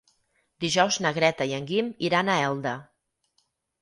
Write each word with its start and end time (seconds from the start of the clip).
Dijous 0.63 0.95
na 1.05 1.11
Greta 1.17 1.47
i 1.51 1.53
en 1.59 1.67
Guim 1.73 1.91
iran 2.09 2.33
a 2.33 2.39
Elda. 2.47 2.73